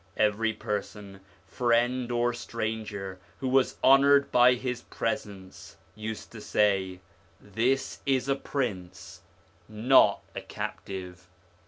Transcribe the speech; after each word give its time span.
Every 0.17 0.51
person, 0.53 1.19
friend 1.45 2.11
or 2.11 2.33
stranger, 2.33 3.19
who 3.39 3.47
was 3.47 3.77
honoured 3.83 4.31
by 4.31 4.55
his 4.55 4.81
presence 4.81 5.77
used 5.93 6.31
to 6.31 6.41
say,' 6.41 7.01
This 7.59 7.99
is 8.07 8.27
a 8.27 8.35
prince, 8.35 9.21
not 9.69 10.21
a 10.35 10.41
captive.' 10.41 11.27